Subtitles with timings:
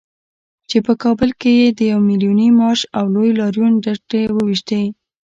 [0.69, 4.83] چې په کابل کې یې د يو ميليوني مارش او لوی لاريون ډرتې وويشتې.